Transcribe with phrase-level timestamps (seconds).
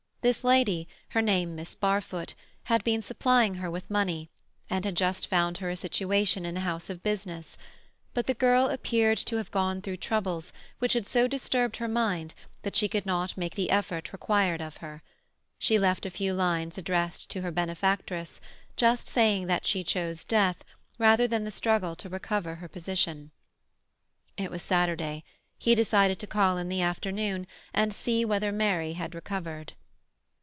[0.23, 4.29] This lady, her name Miss Barfoot, had been supplying her with money,
[4.69, 7.57] and had just found her a situation in a house of business;
[8.13, 12.35] but the girl appeared to have gone through troubles which had so disturbed her mind
[12.61, 15.01] that she could not make the effort required of her.
[15.57, 18.39] She left a few lines addressed to her benefactress,
[18.77, 20.63] just saying that she chose death
[20.99, 23.31] rather than the struggle to recover her position.
[24.37, 25.23] It was Saturday.
[25.57, 29.73] He decided to call in the afternoon and see whether Mary had recovered.